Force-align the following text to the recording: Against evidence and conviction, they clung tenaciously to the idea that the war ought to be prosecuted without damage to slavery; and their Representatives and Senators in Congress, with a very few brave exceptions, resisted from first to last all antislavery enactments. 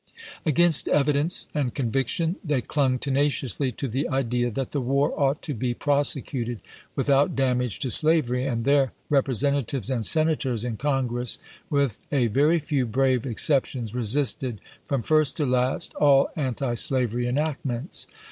Against 0.47 0.87
evidence 0.87 1.47
and 1.53 1.75
conviction, 1.75 2.37
they 2.43 2.59
clung 2.61 2.97
tenaciously 2.97 3.71
to 3.73 3.87
the 3.87 4.09
idea 4.09 4.49
that 4.49 4.71
the 4.71 4.81
war 4.81 5.13
ought 5.15 5.43
to 5.43 5.53
be 5.53 5.75
prosecuted 5.75 6.59
without 6.95 7.35
damage 7.35 7.77
to 7.81 7.91
slavery; 7.91 8.43
and 8.43 8.65
their 8.65 8.93
Representatives 9.11 9.91
and 9.91 10.03
Senators 10.03 10.63
in 10.63 10.75
Congress, 10.77 11.37
with 11.69 11.99
a 12.11 12.25
very 12.25 12.57
few 12.57 12.87
brave 12.87 13.27
exceptions, 13.27 13.93
resisted 13.93 14.59
from 14.87 15.03
first 15.03 15.37
to 15.37 15.45
last 15.45 15.93
all 15.93 16.31
antislavery 16.35 17.27
enactments. 17.27 18.07